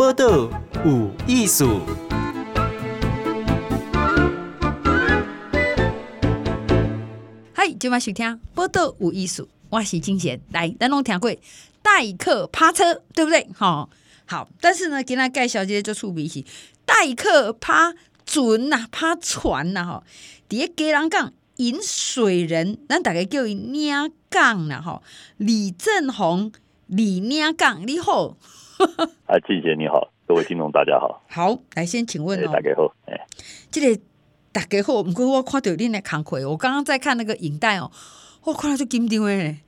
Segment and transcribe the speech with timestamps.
[0.00, 0.48] 报道
[0.82, 1.82] 有艺术。
[7.52, 10.40] 嗨，今晚收听报道有艺术，我是金贤。
[10.52, 11.30] 来，咱拢听过
[11.82, 13.46] 代客趴车，对不对？
[13.54, 13.90] 好，
[14.24, 14.48] 好。
[14.62, 16.42] 但是呢，今天介绍这个就趣味是
[16.86, 17.92] 代客趴
[18.24, 20.02] 船呐，趴船呐，哈。
[20.48, 25.02] 第一个人讲引水人，咱大概叫伊领港呐，哈。
[25.36, 26.50] 李正宏，
[26.86, 28.38] 李领港，你好。
[29.26, 31.22] 啊， 静姐你好，各位听众大家好。
[31.28, 33.26] 好，来先请问哦，大家好，哎，
[33.70, 34.02] 这个
[34.52, 37.90] 大家好，不过我看到恁的工课，我刚刚在看那个影带哦，
[38.44, 39.58] 我看到就紧张诶。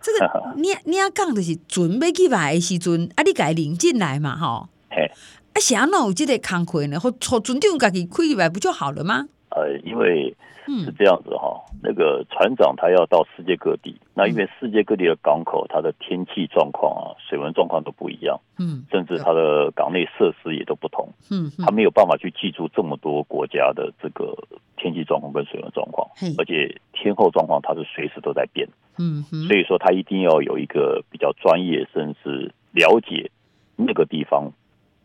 [0.00, 4.68] 这个 你你要讲就是准备去买的时阵，啊，你该领进来嘛，哈。
[4.90, 5.10] 嘿，
[5.54, 7.00] 啊，啥弄有这个工课呢？
[7.00, 9.26] 或或船长家己开来不就好了吗？
[9.54, 10.34] 呃，因为。
[10.64, 24.32] 是这样子哈，那个船长他要到世界各地，那因为世界各地的港口，它的天气状况啊、水文状况都不一样，嗯，甚至它的港内设施也都不同，嗯，他没有办法去记住这么多国家的这个
[24.76, 28.64] 天气状况跟水文状况，而且天候状况它是随时都在变，
[29.00, 33.28] 嗯，所以说他一定要有一个比较专业，甚至了解
[33.74, 34.48] 那个地方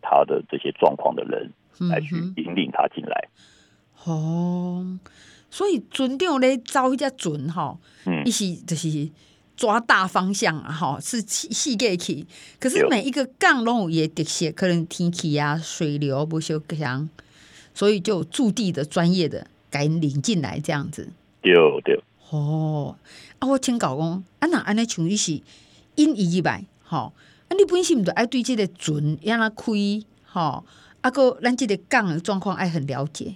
[0.04, 1.52] 它的这些状况的人
[1.90, 3.28] 来去引领他进来，
[4.12, 5.00] 哦。
[5.50, 7.78] 所以船长咧招一只船哈，
[8.26, 9.10] 一是就是
[9.56, 12.28] 抓大方向啊哈，是细细个去。
[12.60, 17.10] 可是每一个港拢有伊的特色，可能天气啊、水流不相强，
[17.74, 21.10] 所以就驻地的专业的给领进来这样子。
[21.42, 21.54] 对
[21.86, 22.04] 对。
[22.30, 22.98] 哦，
[23.40, 25.42] 啊，我请教讲，啊若安尼像你是
[25.96, 27.14] 因伊入来，吼，
[27.48, 29.72] 啊你本身毋着爱对即个船让它开，
[30.26, 30.66] 吼，
[31.00, 33.36] 啊个咱即个港的状况爱很了解。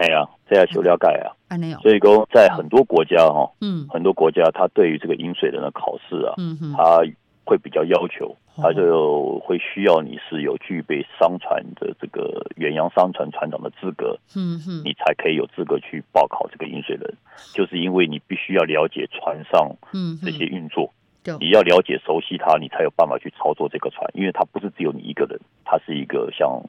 [0.00, 1.32] 系啊，这要修了解啊。
[1.48, 7.00] 嗯、所以说，在很多国家哈，嗯，很多国家，他对于这个引水人的考试啊，嗯哼，他
[7.44, 17.14] 会比较要求，他就会需要你是有具备商船的这个远洋商船船长的资格，嗯哼，你才可以有资格去报考这个引水人，
[17.52, 20.90] 就是因为你必须要了解船上，嗯，这些运作，
[21.38, 26.62] 你要了解熟悉它，你才有办法去操作这个船，因为它不是只有你一个人，它是一个像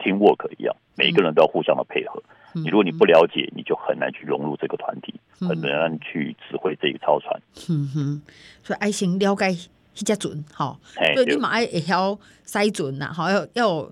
[0.00, 2.22] teamwork 一样，每一个人都要互相的配合。
[2.52, 7.40] 你如果你不了解，你就很难去融入这个团体，嗯、很难去指挥这一艘船。
[7.68, 8.22] 嗯哼，
[8.64, 10.76] 所以爱先了解一只船，哈，
[11.14, 13.88] 对，你嘛爱会晓塞船呐，好要要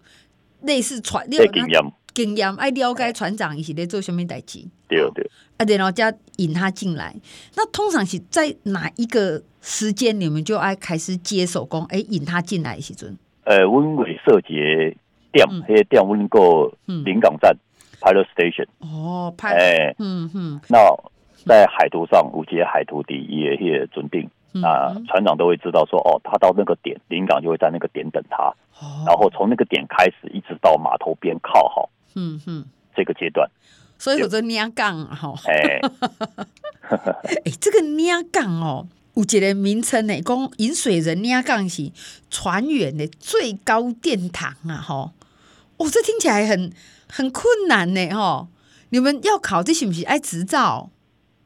[0.62, 1.80] 类似船，经验
[2.12, 4.66] 经验爱了解船长伊是咧做什么代志。
[4.88, 7.14] 对对，啊，然后再引他进来。
[7.54, 11.84] 那通常是在哪一个时间，你们就爱开始接手工？
[11.84, 13.16] 哎，引他进来的时阵。
[13.44, 14.96] 呃，温伟设节
[15.46, 17.56] 店，那些店温过临港站。
[18.00, 20.78] Pilot Station 哦，派哎，嗯哼，那
[21.44, 24.22] 在海图上，五节海图底也也准定
[24.62, 33.50] 啊，船长都会知道说，哦，他到那个点，临港就会在那个点等他，哦、然后从那个点开始，一直到码头边靠好，嗯哼，这个阶段，
[33.98, 35.80] 所以有这领港哈，哎，
[37.44, 41.90] 哎，这个领港哦，有一个名称呢，讲引水人领港是
[42.30, 45.10] 船员的最高殿堂啊，哈，哦，
[45.86, 46.72] 这听起来很。
[47.10, 48.48] 很困难呢，吼！
[48.90, 50.90] 你们要考这是不是爱执照？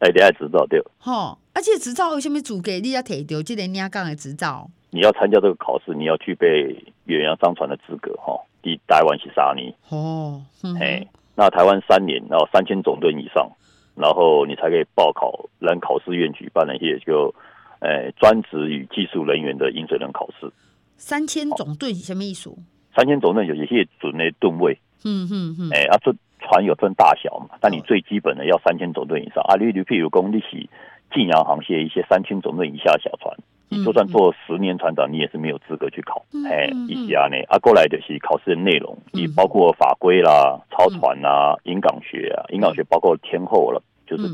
[0.01, 0.83] 哎，你爱执照对。
[0.99, 4.69] 吼，而且执照有什么资格你要提到这个领港的执照？
[4.91, 8.37] 你要参加这个考试，你要具备远洋商船的资格，哈。
[8.61, 10.43] 第台湾是三年，哦，
[10.81, 11.07] 哎，
[11.37, 13.49] 那台湾三年，然后三千总吨以上，
[13.95, 17.33] 然后你才可以报考让考试院举办的一些就，
[17.79, 20.51] 哎，专职与技术人员的引水人考试。
[20.97, 22.51] 三千总吨是什么意思？
[22.95, 24.79] 三千总吨有一些准的吨位。
[25.05, 27.57] 嗯嗯嗯，哎、欸，啊，这船有分大小嘛？
[27.61, 29.43] 但你最基本的要三千总吨以上。
[29.49, 30.69] 啊，例如譬如讲你是
[31.13, 33.37] 近洋航线一些三千总吨以下的小船，
[33.69, 36.25] 你就算做十年船长，你也是没有资格去考。
[36.49, 44.29] 哎、嗯，一些呢，啊，过来的是考试的内容，你包括法规啦、操船啊、引港学啊，引港学包括天候了，就是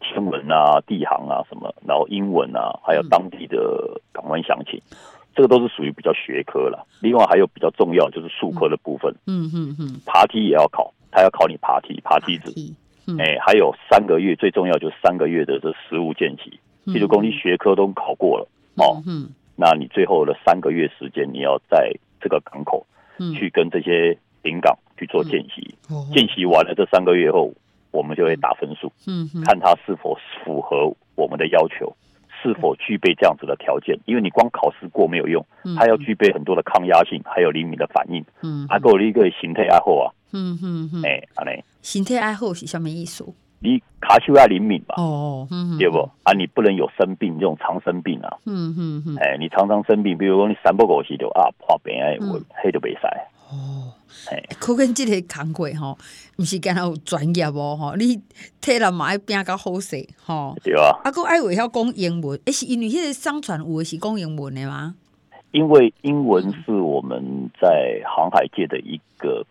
[0.00, 4.80] 天文啊、地航啊什么，然后英文啊，还有当地的港湾详情。
[5.40, 9.10] 这个都是属于比较学科了，另外还有比较重要就是术科的部分。
[9.26, 12.52] 嗯嗯嗯，爬梯也要考，他要考你爬梯、爬梯子。
[13.18, 16.60] 哎，还有三个月，最重要就是三个月的这实务见习。
[16.92, 18.46] 比如说你学科都考过了
[18.76, 21.90] 哦，嗯，那你最后的三个月时间，你要在
[22.20, 22.86] 这个港口
[23.34, 25.74] 去跟这些临港去做见习。
[26.12, 27.50] 见习完了这三个月后，
[27.92, 30.14] 我们就会打分数，嗯，看他是否
[30.44, 31.96] 符合我们的要求。
[32.42, 33.98] 是否具备这样子的条件？
[34.06, 35.44] 因为你光考试过没有用，
[35.76, 38.24] 它要具备很多的抗压性，还有灵敏的反应。
[38.42, 40.12] 嗯，还有一个形态爱好啊。
[40.32, 41.02] 嗯嗯嗯。
[41.04, 43.24] 哎，阿雷，形态爱好是什么意思？
[43.62, 44.94] 你卡丘要灵敏吧？
[44.96, 45.98] 哦，嗯、对不？
[46.22, 48.38] 啊，你不能有生病这种常生病啊。
[48.46, 49.16] 嗯嗯嗯。
[49.18, 53.06] 哎，你常常生病，比如说你三不五时就啊破病哎，我黑都袂使。
[53.50, 53.92] 哦，
[54.30, 55.98] 哎，可见这个工课吼，
[56.36, 58.20] 不是干那有专业哦吼，你
[58.60, 60.56] 体力嘛要变较好势吼。
[60.62, 60.96] 对啊。
[61.04, 64.94] 啊，哥爱会晓讲英文，诶，是因为迄个商船有的是讲英文的吗？
[65.52, 69.44] 因为英文是我们在航海界的一个。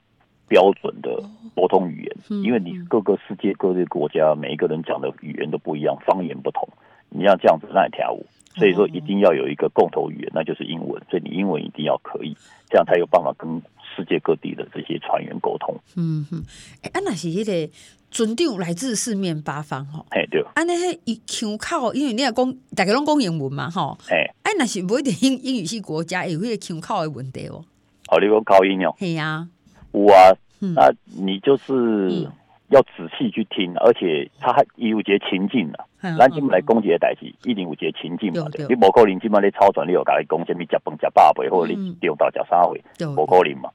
[0.50, 1.12] 标准的
[1.56, 6.68] 沟通语言，因为你各个世界各个国家每一个人讲的语言都不一样，方言不同，
[7.10, 8.26] 你要这样子那也跳舞，
[8.56, 12.36] 所以说一定要有一个共同语言，那就是英文，所以你英文一定要可以，
[12.68, 13.62] 这样才有办法跟
[14.00, 15.78] 世界各地的这些船员沟通。
[15.96, 16.42] 嗯哼，
[16.82, 17.74] 哎，啊那是迄个
[18.10, 27.64] 船长来自四面八方吼，哎对，啊那迄伊腔口，因为你也讲大家拢讲英文嘛吼，哎，哎那是每一定英英语系国家有迄个腔口的问题哦。
[28.10, 29.48] 哦，你讲口音哦，系啊。
[29.92, 32.28] 有啊，那你就是
[32.70, 35.86] 要仔细去听，而且他还有节情境啊。
[36.18, 38.48] 咱今来讲一个代志，一定有节情境嘛。
[38.70, 42.82] 你无可能今麦咧操船，你有甲伊讲什么食饭食饱未，或者你钓到食啥会，
[43.16, 43.70] 无可能嘛。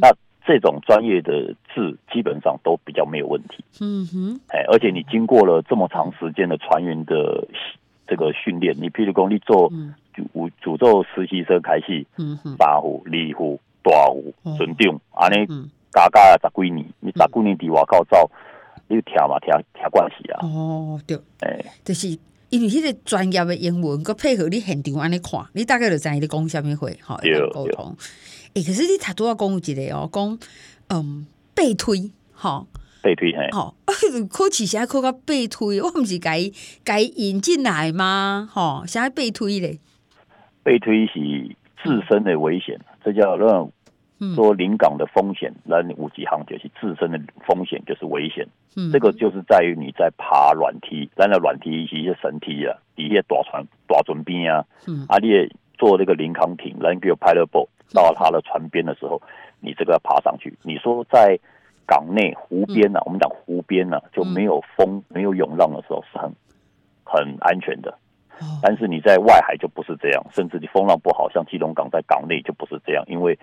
[0.00, 0.10] 那
[0.44, 3.64] 这种专业的字基本上都比较没有问题。
[3.80, 7.46] 嗯哼，哎，而且你经过了这么长时间的船员的
[8.06, 9.70] 这个训练，你譬如讲你做
[10.14, 13.60] 主主做实习生开始，嗯哼，八户、二户。
[13.80, 15.46] 大户船长，安尼
[15.92, 18.30] 加加十几年，你十几年伫外口走，
[18.88, 20.40] 你听嘛听听关系啊。
[20.42, 22.08] 哦，对，诶，就是
[22.50, 27.16] 因为迄个专业的英文，佮配合你现场安尼看，你大概就知你讲啥物话，吼，
[27.52, 27.96] 沟通。
[28.54, 30.38] 诶，可是你头拄仔讲有一个哦，讲
[30.88, 32.66] 嗯背推，吼，
[33.02, 33.74] 背推嘿，吼，
[34.30, 36.50] 考试时考到背推，我毋是该
[36.84, 38.48] 该引进来吗？
[38.50, 39.78] 吼，啥背推咧？
[40.62, 41.12] 背推是
[41.82, 43.70] 自身的危险，这叫让。
[44.34, 48.44] 说临港的风险，那五级航就是自身的风险就是危险。
[48.76, 59.22] 嗯，这个就是在于你在爬软梯，咱的软梯是一些绳梯啊，底下大船大船边啊，嗯，啊，你也坐那个临港艇，咱叫 pilot boat 到他的船边的时候，
[59.60, 60.52] 你这个要爬上去。
[60.62, 61.38] 你说在
[61.86, 66.32] 港内湖边呢，啊，我们讲湖边呢，啊，就没有风，没有涌浪的时候是很
[67.04, 67.96] 很安全的。
[68.62, 73.38] 但是你在外海就不是这样，甚至你风浪不好，像基隆港在港内就不是这样，因为。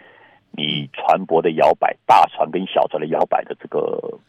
[0.57, 4.19] 你船舶的摇摆，大船跟小船的摇摆的这个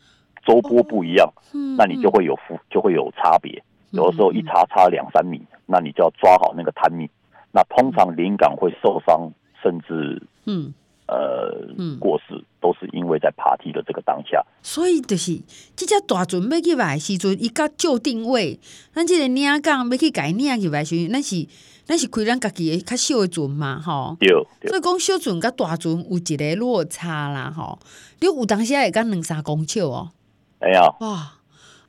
[0.45, 1.33] 周波不一样，
[1.77, 3.63] 那你就会有浮，就会有差别。
[3.91, 7.09] 有的时候一差差两三米，那你就要抓好那个 timing。
[7.53, 9.31] 那通常临港会受伤，
[9.63, 10.75] 甚至嗯
[11.07, 11.67] 呃
[11.99, 14.45] 过世，都是因为在爬梯的这个当下。
[14.63, 15.41] 所以就是
[15.75, 18.59] 这只大船要去来时阵，伊甲就定位，
[18.93, 21.47] 咱这个领港要去改领去来时，那是。
[21.89, 24.17] 那是开咱家己的较小的船嘛，吼。
[24.19, 24.29] 对。
[24.69, 27.79] 所以讲小船甲大船有一个落差啦，吼。
[28.21, 30.11] 你有当时会讲两三公尺哦。
[30.59, 30.83] 哎呀。
[31.01, 31.39] 哇，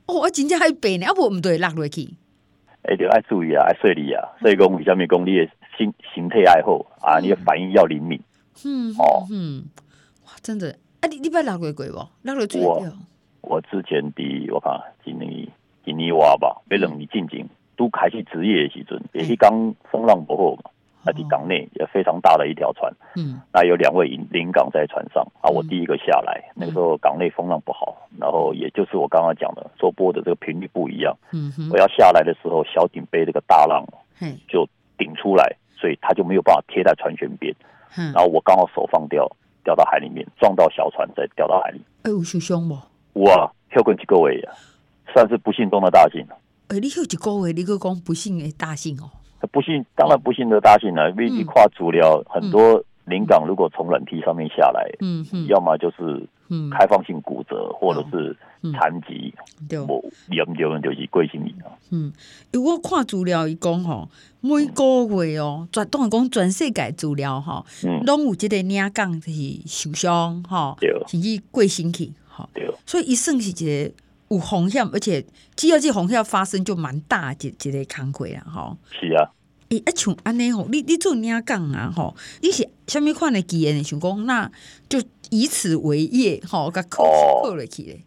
[0.06, 2.14] 哦，我真正还白呢，啊不毋对落落去。
[2.84, 8.22] 哎，就爱注意啊，爱细腻啊，所以讲为虾米讲你的形形态爱好啊，你的反应要灵敏。
[8.64, 8.94] 嗯。
[9.00, 9.26] 哦。
[9.32, 9.66] 嗯。
[10.26, 12.10] 哇，真的，啊，你你捌落过过无？
[12.22, 12.86] 落落最我
[13.42, 15.48] 我之前比我看今年
[15.84, 17.48] 今年我吧，要两年进京。
[17.78, 20.70] 都开始职业的时阵，也是刚风浪不后嘛，
[21.06, 33.86] 那在港内也非常大的一条船，嗯，那有两位临港在船上啊，我第一个下来，那个时候港内风浪不好，然后也就是我刚刚讲的，收波的这个频率不一样，嗯，我要下来的时候，小艇被这个大浪，
[34.50, 37.56] 就顶出来，所以他就没有办法贴在船舷边，
[37.98, 39.30] 嗯然后我刚好手放掉，
[39.64, 41.80] 掉到海里面，撞到小船，再掉到海里。
[42.04, 42.84] 哎，有受伤吗？
[43.14, 44.52] 哇，跳过几个位呀，
[45.14, 46.22] 算是不幸中的大幸。
[46.28, 46.36] 了。
[46.68, 49.10] 哎、欸，你有一个月，你个讲不幸的大幸哦。
[49.54, 51.10] 不幸，当然不幸的大幸了。
[51.12, 56.28] 因为你跨足了很多临港，如果从软梯上面下来，嗯嗯，要么就是
[56.70, 58.36] 开放性骨折，或者是
[58.74, 59.34] 残疾，
[59.70, 61.72] 对，无严重就是过身去啊。
[61.92, 62.12] 嗯，
[62.52, 64.10] 如果看资料，伊讲吼，
[64.42, 73.94] 每个月哦，绝当然讲全世界足疗哈，嗯，拢有这个领港就是受伤哈，对，甚至过身去，哈，对，所以一算是一个。
[74.30, 78.78] 有风险，而且只要这风险发生就蛮大一一个工课啦，吼。
[78.92, 79.32] 是啊。
[79.70, 83.84] 诶、像安尼吼，你你做领讲啊，吼，你是虾米款的经验？
[83.84, 84.50] 想讲那
[84.88, 84.98] 就
[85.30, 87.04] 以此为业，吼，甲扣
[87.44, 88.00] 扣落去咧。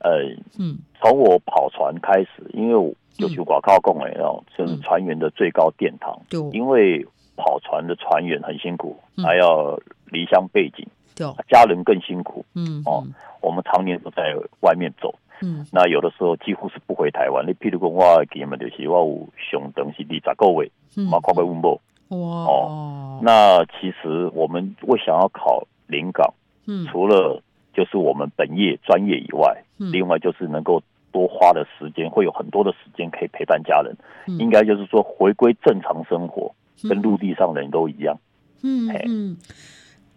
[0.00, 0.10] 呃，
[0.58, 6.14] 嗯，从我跑船开始，因为就是外口讲诶哦，就是船员的最高殿堂。
[6.28, 6.50] 对、嗯。
[6.52, 7.02] 因为
[7.36, 12.44] 跑船的船员很辛苦，嗯、还要离乡背井，对，家人更辛苦。
[12.54, 12.82] 嗯。
[12.84, 13.02] 哦，
[13.40, 15.14] 我们常年都在外面走。
[15.42, 17.46] 嗯，那有的时候几乎是不回台湾。
[17.46, 20.70] 你譬如讲，我给你们就是我有上长是二十个月，
[21.10, 21.80] 嘛看过温布。
[22.08, 22.18] 哇。
[22.18, 26.34] 哦，那其实我们会想要考临港，
[26.66, 27.42] 嗯，除了
[27.74, 33.94] 就是我们本业专业以外，嗯，另外就是能够多花的时间，会有很多的时间可以陪伴家人。
[34.26, 36.54] 嗯、应该就是说回归正常生活，
[36.88, 38.18] 跟陆地上人都一样。
[38.62, 39.36] 嗯嗯，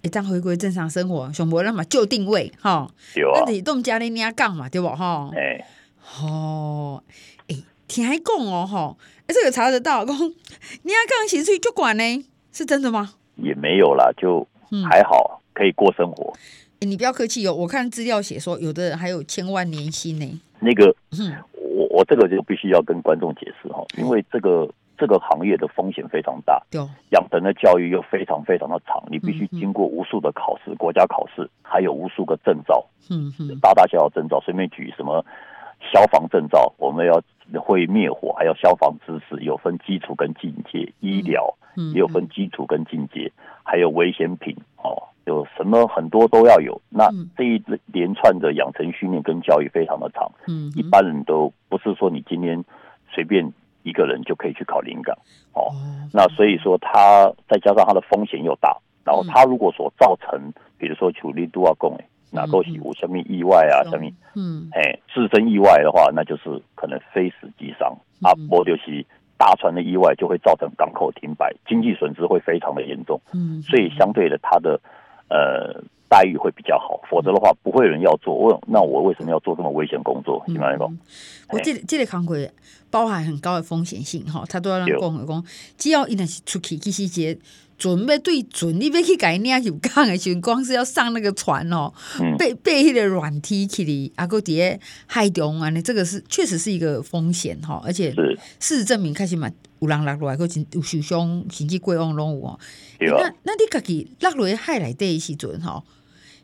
[0.01, 5.29] 一旦回归正常生活，熊博那么就定位哈，有啊，那你动家里你要干嘛对不哈？
[5.36, 5.65] 哎，
[6.22, 7.03] 哦，
[7.48, 7.56] 哎，
[7.88, 13.13] 听还讲哦吼，哎，这个查得到，讲你要干薪水就管呢，是真的吗？
[13.36, 14.48] 也没有啦，就
[14.89, 16.34] 还好，可以过生活。
[16.82, 20.41] 你不要客气哦，我看资料写说，有的人还有千万年薪呢。
[20.62, 35.25] 那个，嗯，我我这个就必须要跟观众解释哈，因为这个这个行业的风险非常大，对，养成的教育又非常非常的长，你必须经过无数的考试，国家考试，还有无数个证照，嗯嗯，大大小小证照，随便举什么
[35.79, 37.22] 消防证照，我们要
[37.62, 41.56] 会灭火，还有消防知识，有分基础跟进阶，医疗
[41.94, 43.32] 也有分基础跟进阶，
[43.63, 45.01] 还有危险品哦。
[45.25, 52.63] 有什么很多都要有，那这一连串的养成训练跟教育非常的长，嗯，一般人都不是说你今天
[53.13, 53.53] 随便
[53.89, 55.17] 一个人就可以去考临港。
[55.53, 55.74] 哦，
[56.13, 60.39] 那所以说他再加上他的风险又大，然后他如果所造成，
[60.77, 67.91] 比如说处理都要供诶，哪够起无什么意外啊，生命嗯，哎，自身意外的话，那就是可能非死即伤。
[68.22, 69.05] 啊，波就是
[69.38, 74.79] 大船的意外就会造成港口停摆，经济损失会非常的严重，嗯，所以相对的他的。
[75.31, 78.35] 呃，待遇会比较好，否则的话不会有人要做。
[78.35, 80.43] 问那我为什么要做这么危险工作？
[80.47, 80.87] 明白吗？
[81.49, 82.51] 我这个、这个行业
[82.89, 85.45] 包含很高的风险性哈，他都要让工人讲，
[85.77, 87.37] 只要一旦是出去，其实节
[87.77, 91.93] 准备对准，你别去改那样有干的时候，光是要上那个船哦，
[92.37, 94.61] 被被那个软梯去的，阿哥底
[95.05, 98.11] 海中啊，你这个是确实是一个风险哈，而且
[98.59, 99.49] 事实证明开始嘛。
[99.81, 102.59] 有人落落来，佫真有受伤，甚至过往拢有哦。
[102.99, 105.81] 那那你家己落落海内底的时阵吼，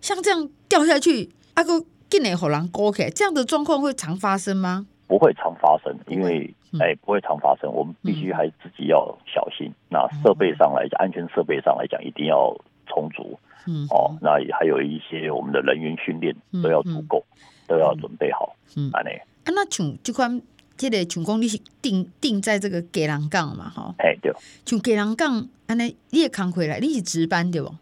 [0.06, 4.86] 像这样掉下去，啊，佫竟然互人勾起来，这样的状况会常发生吗？
[5.08, 7.72] 不会常发生，因为哎、不会常发生。
[7.74, 9.66] 我们必须还自己要小心。
[9.66, 13.40] 嗯、那设备上来讲，安全设备上来讲，一定要充足。
[13.66, 18.56] 嗯，哦，那也还有一些我们的人员训练都要足够，嗯、都要准备好。
[18.78, 19.10] 嗯，安尼。
[19.10, 20.40] 啊，那像这款。
[20.78, 24.30] 这个像讲你是定定在这个给人港嘛，哈，哎对，
[24.66, 27.74] 像给人港，安尼你也扛回来，你是值班对不？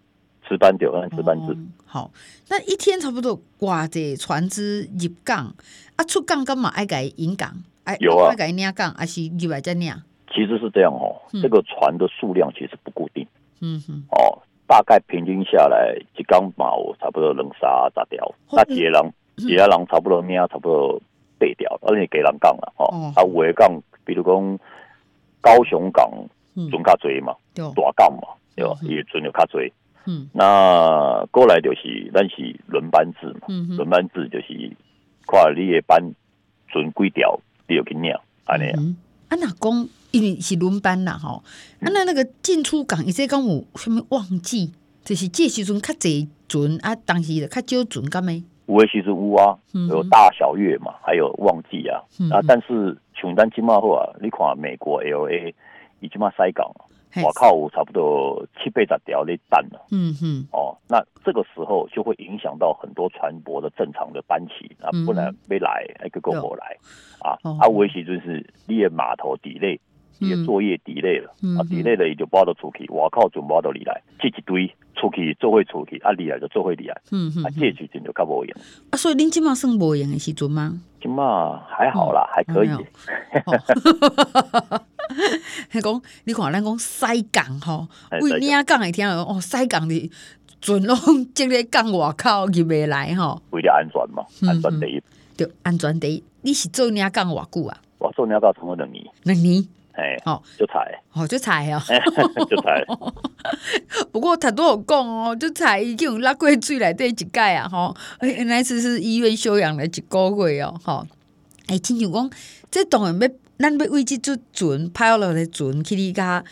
[0.54, 1.58] 值班对，按值班制。
[1.86, 2.12] 好，
[2.50, 5.54] 那一天差不多挂着船只入港，
[5.96, 7.52] 啊出港干嘛爱改引港？
[7.86, 9.92] 哎，有啊，爱改领港还是入来再领？
[10.34, 13.26] 其实是这样哦，这个船的数量其实不固定。
[13.62, 16.68] 嗯哼，哦，大概平均下来一港嘛，
[17.00, 21.02] 差不多能杀十条，那几个人，几个人差不多领差不多。
[21.40, 23.12] 废掉，而且给人港了哦。
[23.18, 23.70] 啊，有的港，
[24.06, 24.60] 比如讲
[25.42, 26.10] 高雄港
[26.72, 28.74] 船较多嘛，大港嘛，对吧？
[28.84, 29.60] 也船就较多。
[30.06, 34.72] 嗯，那过来就是咱是轮班制嘛，轮班制就是
[35.28, 36.02] 看你的班
[36.72, 38.14] 存几条，你就去领，
[38.46, 38.80] 安尼啊。
[39.30, 41.44] 啊，那讲因为是轮班啦，吼。
[41.80, 44.72] 啊，那那个进出港，伊说讲有什么旺季，
[45.04, 48.44] 就是这时阵较济船啊，当时就较少船，干咩？
[48.66, 49.58] 有的其实有啊，
[49.90, 52.02] 有大小月嘛，还有旺季啊。
[52.20, 55.54] 嗯、啊，但是像咱今嘛好啊，你看美国 L A，
[56.00, 56.70] 伊今嘛塞港，
[57.22, 59.86] 我靠，有差不多七八十条咧等了。
[59.92, 66.78] 嗯哼，哦，那这个时候就会影响到很多船舶的正常的班期啊，不然没来，还个个不来
[67.20, 67.38] 啊。
[67.44, 69.80] 啊，有的时就是你的码头 delay，
[70.20, 71.30] 你的作业 delay 了，
[71.60, 74.74] 啊 delay 了，伊就包到出去，我靠，就包到你来，这一堆。
[74.96, 78.56] 出去做会出去，啊厉害就做会厉害，嗯嗯，啊这时阵就较无用。
[78.92, 80.80] 啊，所以恁今嘛算无用的时阵吗？
[81.02, 82.70] 今嘛还好啦，还可以。
[85.70, 87.88] 还讲你看咱讲西港吼，
[88.22, 90.12] 为你啊港会听哦，西港的
[90.62, 90.98] 船拢
[91.34, 95.04] 即个港外口入未来吼，为了安全嘛，安全第一。
[95.36, 96.24] 对，安全第一。
[96.42, 97.78] 你是做你啊港偌久啊？
[97.98, 99.04] 我做你啊港差不多两年。
[99.24, 99.66] 两年。
[99.96, 101.80] 哎，好，就踩，哦，就踩哦，
[102.50, 102.84] 就踩。
[104.12, 111.06] 不过他都有讲哦，就踩已经有拉过水来对一届啊，哈，哎，那次是医院休养了一个月哦，哈，
[111.68, 112.30] 哎，亲像讲，
[112.72, 116.44] 这当然要，咱要为即只船派落来船去你家，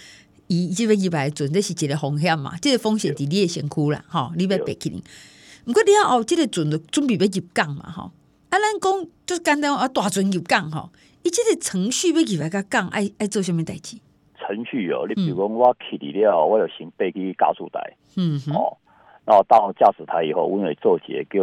[0.48, 5.04] 伊这个一百船，这是一个风险嘛，这个风险伫你诶身躯啦，吼，你要别去你。
[5.66, 8.12] 不过你要哦，这个船就准备要入港嘛，吼，
[8.50, 10.90] 啊，咱讲就简单啊，大船入港吼。
[11.24, 13.98] 伊即个程序要入来甲港，爱爱做啥物代志？
[14.40, 18.78] 程序哦，你比如讲我去了，我就先爬去加速台，嗯哼，哦，
[19.24, 21.40] 然后到驾驶台以后，我们会做些叫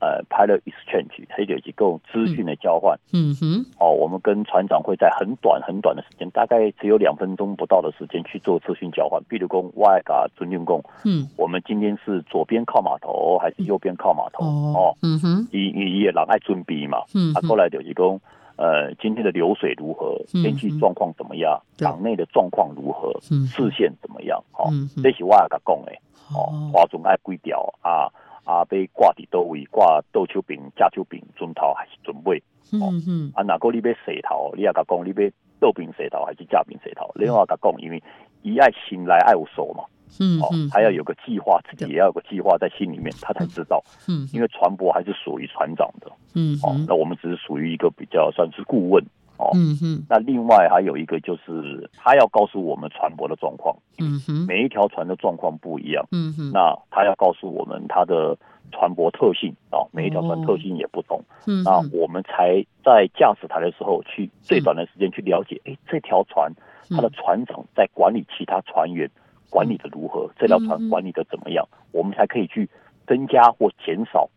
[0.00, 2.98] 呃 pilot exchange，还有一个资讯的交换。
[3.12, 3.64] 嗯哼。
[3.78, 9.22] 哦，我们跟船长会在很短很短的时间，大概只有两分钟不到的时间去做资讯交换。
[9.28, 14.44] 比如说，我甲尊敬讲，嗯，我们今天是左边靠码头还是右边靠码头？
[14.44, 15.48] 嗯、哦，嗯哼。
[15.52, 16.98] 伊伊也人爱准备嘛。
[17.14, 17.32] 嗯。
[17.34, 18.20] 啊，过来就是讲，
[18.56, 20.18] 呃，今天的流水如何？
[20.32, 21.62] 天气状况怎么样？
[21.78, 23.12] 港内的状况如何？
[23.30, 23.46] 嗯。
[23.46, 24.42] 视线怎么样？
[24.58, 24.66] 哦，
[25.00, 25.92] 这是我甲讲的。
[26.34, 28.08] 哦，划船爱几条啊
[28.44, 32.42] 啊，被挂伫倒位，挂倒手柄、架手柄、船头还是船尾？
[32.80, 37.10] 哦，嗯、啊，哪个你要洗头，你要甲讲，你要倒柄洗头还是架柄洗头？
[37.14, 38.02] 另外甲讲，因为
[38.42, 39.84] 伊爱心来爱有手嘛，
[40.20, 43.82] 嗯，哦，还要有个计划，自己也要有个计划在心里面，他才知道。
[44.08, 46.10] 嗯，因为船舶还是属于船长的。
[46.34, 49.04] 嗯，哦，那我们只是属于一个比较算是顾问。
[49.40, 58.36] 哦，嗯哼，那另外还有一个就是，他要告诉我们船舶的状况，嗯哼，每一条船的状况不一样，嗯哼，那他要告诉我们它的
[58.70, 66.52] 船舶特性啊，每一条船特性也不同，嗯，那我们才在驾驶台的时候去最短的时间去了解，哎，这条船
[66.90, 69.10] 它的船长在管理其他船员
[69.48, 72.68] 管理的如何，这条船管理的怎么样，我们才可以去
[73.06, 74.28] 增加或减少。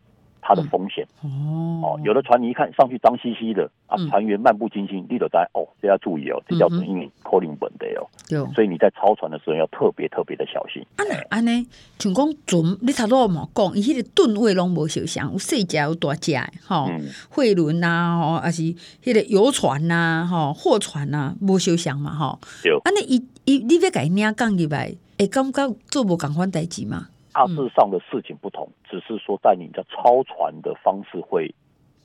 [0.45, 10.85] 它的风险哦，有的船你一看上去脏兮兮的啊，船员漫不经心，你都在哦，这要注意哦，这叫做因为 calling 本的哦，对，所以你在操船的时候要特别特别的小心。
[10.97, 11.65] 啊那安尼，
[11.97, 16.35] 像讲船，你头都冇讲，伊迄个吨位拢无受伤，有细只有大只，
[16.67, 16.89] 吼，
[17.29, 22.39] 货轮呐，吼，还是迄个游船呐，吼，货船呐，无受伤嘛，吼。
[22.65, 22.79] 有。
[22.83, 27.07] 安尼，伊伊，你要甲伊领降入来，会感觉做无共款代志吗？
[27.33, 31.53] 大致上的事情不同，只是说在你的超船的方式会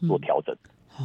[0.06, 0.56] 做调整。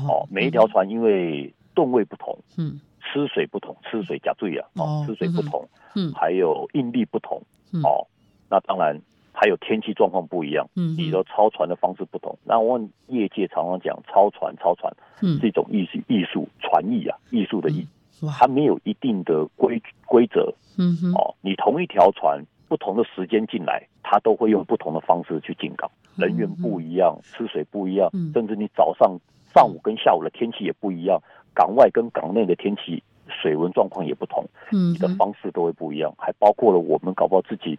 [0.08, 7.39] 哦，每一条船因为吨位不同，嗯，吃水不同，吃水加对啊，哦，吃水不同，嗯，还有应力不同，
[7.84, 8.08] 哦，
[8.50, 9.00] 那当然
[9.32, 12.36] 还有天气状况不一样，嗯，你的超船的方式不同。
[12.44, 14.92] 那我们业界常常讲超船，超船
[15.39, 17.86] 是一种艺术，艺术船艺啊，艺术的艺，
[18.32, 22.44] 它没有一定的规规则，嗯哼，哦，你同一条船。
[22.67, 29.20] 不同的时间进来，他都会用不同的方式去进港，人员不一样，吃水不一样，甚至你早上、
[29.53, 31.22] 上午跟下午的天气也不一样，
[31.53, 37.77] 港外跟港内的天气、水温状况也不同，你的方式都会不一样，还包括了我们搞不好自己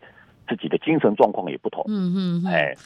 [0.49, 1.83] 自己的精神状况也不同。
[1.89, 2.77] 嗯嗯，哎，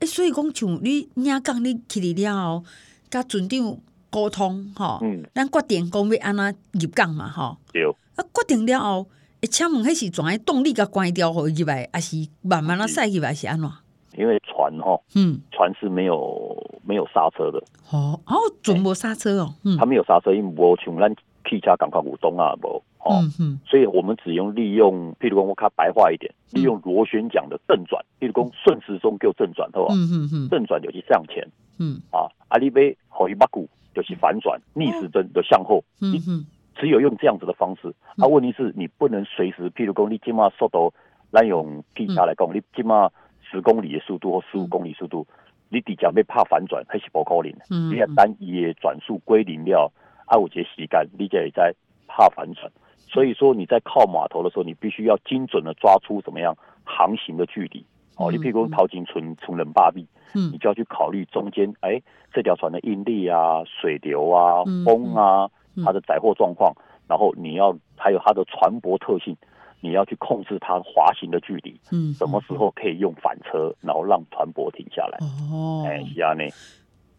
[0.00, 2.64] 哎，所以讲像你领港你去了后，
[3.08, 3.78] 跟船长
[4.10, 9.06] 沟通哈，嗯，咱决定讲要安那入港嘛，哈，对，啊，决定了后。
[9.40, 13.70] 诶，请问迄是船的动力甲关掉，互伊入来，还是慢慢啊驶入来是安怎？
[14.18, 17.58] 因为船吼，嗯，船是没有没有刹车的。
[17.90, 21.08] 哦，哦，船无刹车哦，嗯，它没有刹车，因为无像咱
[21.48, 29.94] 汽车感觉有动啊，无，哦，嗯嗯，所以我们只用利用，譬如讲我较白话一点，利用螺旋桨的正转，譬如讲顺时钟叫正转，好吧？
[29.94, 31.48] 嗯嗯嗯，正转就是向前，
[31.78, 36.44] 嗯，啊，阿里贝互伊八股就是反转，逆时针就向后，嗯嗯。
[36.80, 40.90] 只有用这样子的方式，啊，问题是你不能随时，譬如讲你起码速度，
[41.30, 43.10] 咱用汽车来讲，你起码
[43.42, 45.26] 十公里的速度或十五公里速度，
[45.68, 47.58] 你底下要怕反转还是不可能的。
[47.92, 49.92] 你要单一的转速归零了，
[50.24, 51.74] 啊，有这时间，你就会在
[52.08, 52.72] 怕反转。
[53.06, 57.84] 所以说你在靠码头的时候，你必须要精准的抓出怎么样航行的距离。
[58.16, 62.00] 哦，你譬如说淘金村从人坝壁，你就要去考虑中间，哎，
[62.32, 65.50] 这条船的应力啊、水流啊、风啊。
[65.84, 66.74] 它的载货状况，
[67.06, 69.36] 然后你要还有它的船舶特性，
[69.80, 71.78] 你要去控制它滑行的距离。
[71.90, 75.18] 嗯，什么时候可以用反车，然后让船舶停下来？
[75.52, 76.44] 哦，哎，是啊，呢，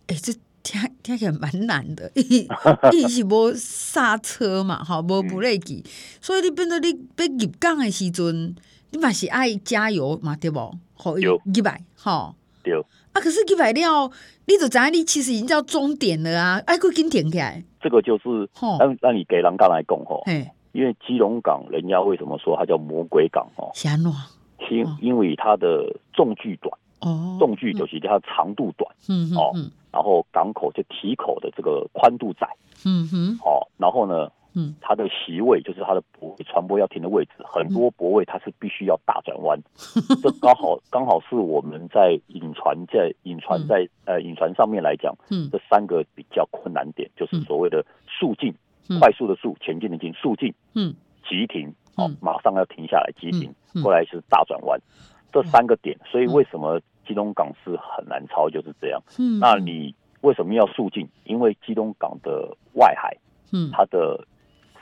[0.08, 0.34] 哎，这
[0.64, 2.48] 听听起来蛮难的， 一
[2.92, 5.84] 一是无刹车嘛，哈，无不累机，
[6.22, 8.56] 所以你变做你要入港的时阵，
[8.92, 10.60] 你嘛是爱加油嘛，对不？
[10.94, 12.74] 好，入来，哈，对。
[13.13, 14.12] 啊，可是入来了，
[14.45, 17.63] 你就知道你其实已经到终点了啊，爱搁紧停起来。
[17.82, 18.47] 这个就是
[18.80, 20.24] 让让你给人家来讲吼，
[20.71, 23.71] 因为基隆港人家为什么说它叫魔鬼港哦？
[24.69, 26.71] 因因为它的重距短
[27.02, 29.52] 哦，重距就是它长度短，嗯哦，
[29.91, 32.47] 然后港口就提口的这个宽度窄，
[32.86, 39.58] 嗯哼，哦，然后呢，嗯，它的席位就是它的泊船舶要停的位置，很多泊位它是必须要大转弯，
[40.22, 48.54] 这刚好刚好是我们在引船在引船在呃引船上面来讲，嗯，这三个比较困难点就是所谓的速进，
[49.00, 50.94] 快速的速，前进的进，速进，嗯，
[51.28, 54.80] 急停，哦，马上要停下来急停，过来是大转弯，
[55.32, 61.08] 这三个点，所以为什么基隆港是很难超就是这样，嗯，那你为什么要速进？
[61.24, 63.16] 因为基隆港的外海，
[63.54, 64.28] 嗯，它的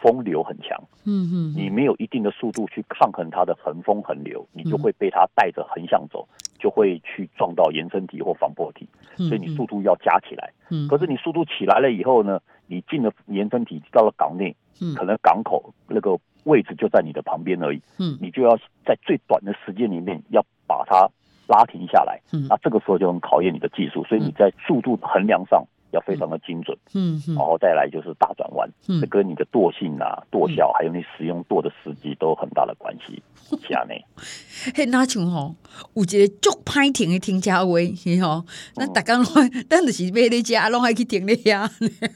[0.01, 10.51] 风流很强，嗯嗯，你没有一定的速度去抗衡它的横风横流，你就会被它带着横向走，就会去撞到延伸体或防破体，所以你速度要加起来。
[10.69, 14.55] 嗯，可是你速度起来了以后呢，你进了延伸体到了港内，
[14.95, 21.09] 可能港口那个位置就在你的旁边而已，嗯，你就要在最短的时间里面要把它
[21.47, 25.63] 拉停下来，嗯，那这个时候就很考验你的技术，所以你在速度衡量上。
[25.91, 33.21] 要非常的精准，嗯，嗯，然后再来就是大转弯，嗯，这跟你的惰性啊、惰效，还有你使用惰的时机都有很大的关系。
[33.67, 33.99] 下面，
[34.75, 35.55] 嘿，那像吼，
[35.95, 39.25] 有一个足歹停的停车位，是吼，那大家拢，
[39.67, 41.67] 咱就是买咧遮，拢爱去停咧遐。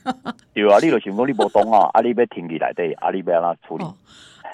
[0.54, 3.86] 对啊，你就想讲你无懂啊，啊，你要停起来底，啊，你要安怎处理？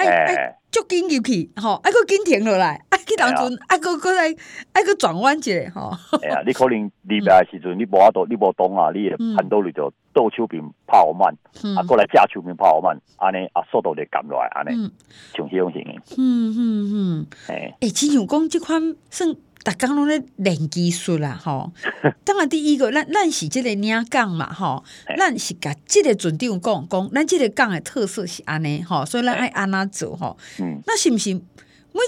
[0.08, 2.80] 哎哎，足紧入去，吼，啊，佫紧停落来。
[3.10, 4.30] 去当阵，啊，佫佫来，
[4.72, 5.92] 啊，佫转弯一下吼。
[6.22, 11.34] 哎呀，你可能离别的时阵，你无法度，你无懂啊，你判断力就倒手边跑慢，
[11.76, 14.92] 啊，过来架手边跑慢，安尼啊，速度就减落来，安尼，
[15.36, 16.02] 像这种情形。
[16.18, 21.72] 嗯嗯嗯，哎，哎，亲像讲即款算逐工拢咧练技术啦，吼。
[22.24, 24.84] 当然，第一个，咱咱是即个领港嘛，吼，
[25.18, 30.38] 咱是甲即个船长讲讲，咱即个港的特色是安尼，吼，所以咱爱安那做，吼。
[30.60, 31.42] 嗯，那是毋是每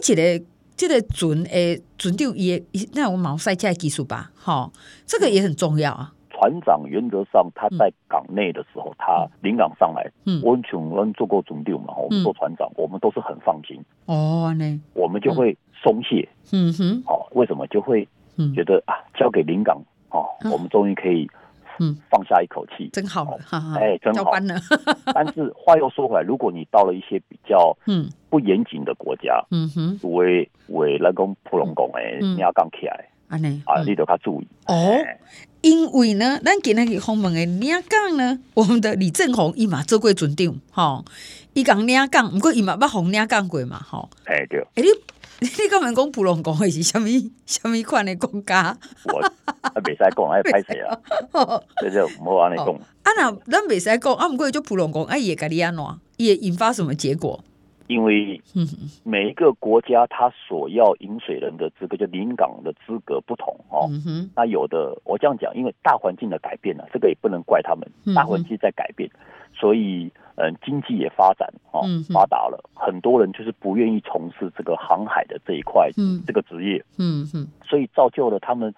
[0.06, 0.46] 一个？
[0.78, 4.74] 即个船诶，船长也那我毛赛这技术吧，吼，
[5.06, 6.12] 这个也很重要啊。
[6.42, 13.80] 船长原则上他在港内的时候，他临港上来，嗯，我从我们做过船长嘛，我们做船长，我们都是很放心。
[14.08, 16.28] 哦，呢，我们就会松懈。
[16.52, 17.68] 嗯哼，哦，为什么？
[17.68, 18.08] 就会
[18.56, 21.30] 觉得啊，交给临港，哦，我们终于可以。
[21.80, 23.40] 嗯，放下一口气，真好了，
[23.80, 24.32] 哎，真好。
[25.16, 28.10] 但是话又说回来，如果你到了一些比较嗯。
[28.30, 34.48] 不严谨的国家，嗯哼，为为那个普龙宫哎，你要刚起来，啊啊，你都要注意。
[34.68, 34.74] 哦。
[35.62, 41.04] 因为呢，咱今仔日访问的领港呢， 我们的李正宏伊嘛做过船长，哈，
[41.54, 44.88] 伊讲领港，不过伊嘛捌红领港过嘛，哈，哎对，哎你
[45.48, 47.08] 你刚问讲普龙宫是 什物
[47.46, 48.76] 什物款的国家？
[49.06, 49.20] 我
[49.62, 50.98] 啊，未使讲，爱歹势啊！
[51.82, 52.68] 这就唔好安尼讲。
[52.68, 55.84] 啊，那咱未使讲，啊，毋过就普龙讲，啊，伊会甲你安怎，
[56.18, 57.44] 伊会引发什么结果？
[57.92, 58.42] 因为
[59.04, 63.90] 每一个国家，它所要引水人的资格，就临港的资格不同哦。
[64.34, 69.10] 那有的，我这样讲，因为大环境的改变呢，这个也不能怪他们，大环境在改变，
[69.54, 75.92] 所以嗯，经济也发展哦，发达了，很多人就是不愿意从事这个航海的这一块，
[76.26, 78.74] 这个职业，嗯嗯，所以造就了他们。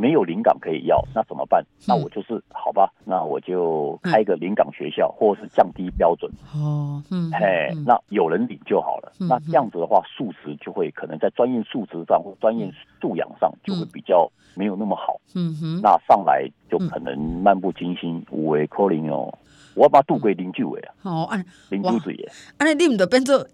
[0.00, 1.62] 没有临港可以要，那怎么办？
[1.86, 6.30] 那我就是好吧，那我就开一个临港学校，或者是降低标准。
[6.54, 9.12] 哦，嗯，嘿，那有人领就好了。
[9.18, 15.20] 那这样子的话，素质就会可能在专业素质上或专业素养上就会比较没有那么好。
[15.34, 19.32] 嗯哼，那上来就可能漫不经心，无为扣零哦。
[19.74, 22.28] 我把渡过零九的啊，哦，啊，零九岁诶。
[22.58, 23.46] 安尼你毋著变做，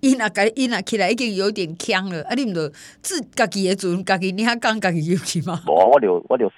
[0.00, 2.68] 伊那个伊若起来已经有点强了，啊，你毋著
[3.00, 5.60] 自家己诶船，家己你还讲家己游去吗？
[5.66, 6.50] 我我著我著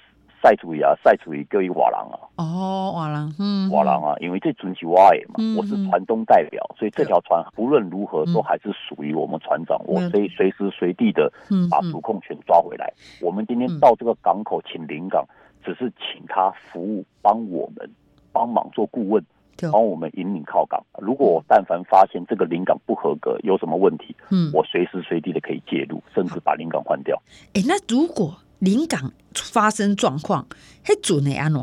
[0.43, 2.19] 晒出去啊，晒出去叫伊外人啊。
[2.35, 11.31] 哦，外人，嗯，外人啊，因为这船是我诶嘛，我是船东代表，所以这条船不论如何都还是属于我们船长，我可以随时随地的
[11.71, 12.93] 把主控权抓回来。
[13.21, 15.25] 我们今天到这个港口，请临港，
[15.63, 17.89] 只是请他服务，帮我们。
[18.35, 19.23] 帮忙做顾问，
[19.71, 20.85] 帮我们引领靠港。
[20.99, 27.15] 如果我但凡发现这个临港不合格，有什么问题，嗯，我随时随地的可以介入，甚至把临港换掉。
[27.53, 30.45] 哎，那如果临港发生状况，
[30.85, 31.61] 那准的安怎？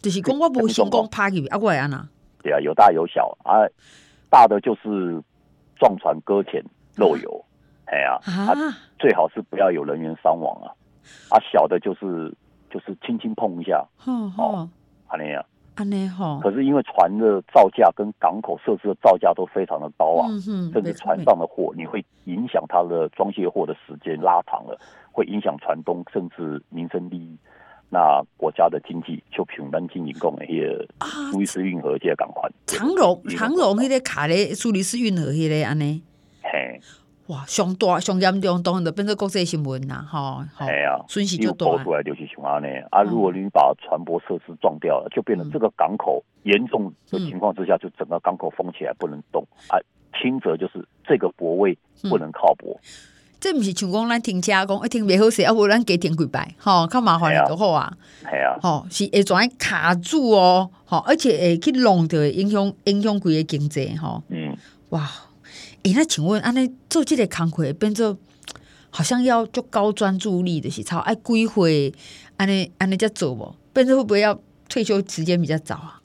[0.00, 1.98] 就是讲我不成功趴去，啊，我会安怎？
[2.44, 3.66] 对啊，有大有小啊，
[4.30, 5.20] 大的就是
[5.74, 6.64] 撞船搁浅
[6.96, 7.44] 漏油，
[7.86, 8.54] 哎呀，啊，
[9.00, 10.70] 最好是不要有人员伤亡啊。
[11.30, 12.32] 啊，小的就是
[12.70, 14.68] 就是轻轻碰一下，哦，
[15.08, 15.18] 啊
[15.78, 16.40] 那样。
[16.40, 24.78] 可是因为船的造价跟港口设施的造价都非常的高昂，甚至船上的货，你会影响它的装卸货的时间拉长了，
[25.10, 27.36] 会影响船东甚至民生利益。
[27.88, 30.86] 那国家的经济就平咱经营讲的迄个
[31.30, 36.02] 苏伊士运河这个港款，长荣长荣迄个卡咧苏伊士运河迄个安尼，
[36.42, 36.80] 嘿。
[37.28, 40.44] 哇，上大上严重，当然就变成国际新闻啦，哈。
[40.58, 41.66] 系啊，损失就大。
[41.82, 49.78] 出来就是像安尼啊，如果你把船舶设施撞掉了，就变成这个港口严重的情况之下，就整个港口封起来不能动啊。
[50.20, 51.78] 轻则就是这个泊位
[52.10, 52.78] 不能靠泊。
[53.40, 57.96] 这不是像讲咱停车讲，一停袂好势，啊，无咱加停几摆，吼，较麻烦就好啊。
[58.22, 64.22] 系啊，吼，是会转卡住哦，吼，而且会去弄到影响影响规个经济，吼。
[64.28, 64.56] 嗯，
[64.90, 65.08] 哇。
[65.84, 68.16] 诶，那请问，安尼做这个工课变做，
[68.90, 71.62] 好像要做高专注力的是超爱规划，
[72.36, 73.52] 安尼安尼在做不？
[73.72, 76.00] 变做会不会要退休时间比较早啊？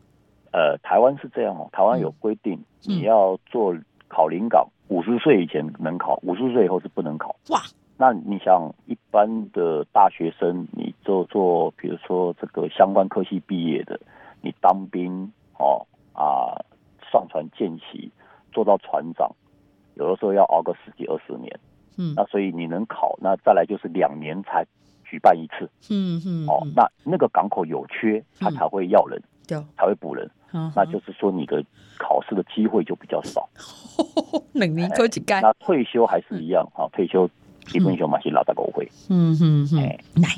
[0.51, 3.75] 呃，台湾是这样哦，台湾有规定，你要做
[4.07, 7.35] 考临港，五十岁以前能考，五十岁以后是不能考。
[7.49, 7.61] 哇，
[7.97, 13.99] 那你想一般的大学生，你做做，比如说这个相关科系毕业的，
[14.41, 16.57] 你当兵哦啊，
[17.11, 18.11] 上船见习，
[18.51, 19.29] 做到船长，
[19.97, 21.59] 有的时候要熬个十几二十年。
[21.99, 24.63] 嗯，那所以你能考，那再来就是两年才
[25.03, 25.67] 举办一次。
[25.89, 30.29] 嗯嗯，哦，那那个港口有缺，他才会要人，对，才会补人。
[30.75, 31.63] 那就是说你的
[31.97, 33.49] 考试的机会就比较少。
[34.53, 35.21] 两年届。
[35.41, 37.27] 那退休还是一样啊，退休
[37.65, 38.87] 基本上嘛是老大工会。
[39.09, 39.79] 嗯嗯嗯，
[40.21, 40.29] 来，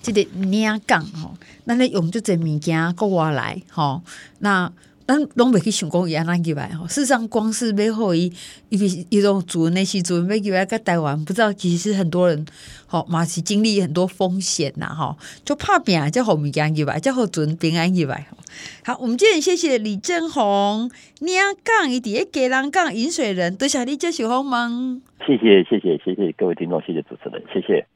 [0.00, 4.00] 这个领港哦，那你用这些物件国外来吼，
[4.38, 4.72] 那。
[5.06, 8.32] 咱拢袂去想讲伊安怎入来吼，事实上光是要互伊，
[8.68, 12.46] 伊伊种主人那时阵要入来个台湾，不知道其实很多人
[12.86, 18.36] 吼嘛是经历很多风险呐吼，就怕拼才互物件入来，才互船平安入来吼。
[18.84, 21.34] 好，我们今天谢谢李正鸿，领
[21.64, 25.02] 港伊伫个嘉南港引水人，多谢你接受访问。
[25.26, 27.86] 谢谢谢谢谢谢各位听众，谢谢主持人，谢谢。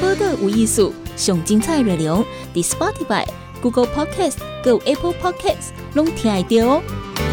[0.00, 3.45] 报道有艺术，上精彩内容，伫 Spotify。
[3.66, 7.25] Google Podcast、Go Apple Podcasts，拢听得到哦。